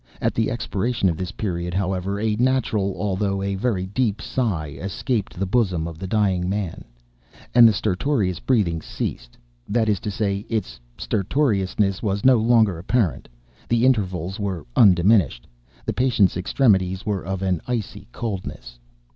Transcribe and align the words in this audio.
At 0.19 0.33
the 0.33 0.49
expiration 0.49 1.09
of 1.09 1.17
this 1.17 1.31
period, 1.31 1.75
however, 1.75 2.19
a 2.19 2.35
natural 2.37 2.95
although 2.97 3.39
a 3.43 3.53
very 3.53 3.85
deep 3.85 4.19
sigh 4.19 4.69
escaped 4.79 5.35
the 5.37 5.45
bosom 5.45 5.87
of 5.87 5.99
the 5.99 6.07
dying 6.07 6.49
man, 6.49 6.85
and 7.53 7.67
the 7.67 7.71
stertorous 7.71 8.39
breathing 8.39 8.81
ceased—that 8.81 9.87
is 9.87 9.99
to 9.99 10.09
say, 10.09 10.39
its 10.49 10.79
stertorousness 10.97 12.01
was 12.01 12.25
no 12.25 12.37
longer 12.37 12.79
apparent; 12.79 13.29
the 13.69 13.85
intervals 13.85 14.39
were 14.39 14.65
undiminished. 14.75 15.45
The 15.85 15.93
patient's 15.93 16.35
extremities 16.35 17.05
were 17.05 17.23
of 17.23 17.43
an 17.43 17.61
icy 17.67 18.07
coldness. 18.11 18.79